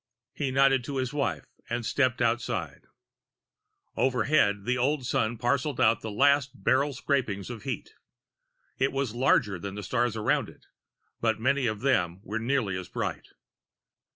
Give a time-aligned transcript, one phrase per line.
[0.33, 2.85] He nodded to his wife and stepped outside.
[3.95, 7.93] Overhead, the Old Sun parceled out its last barrel scrapings of heat.
[8.79, 10.65] It was larger than the stars around it,
[11.19, 13.27] but many of them were nearly as bright.